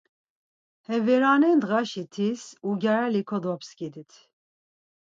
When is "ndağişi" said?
1.57-2.03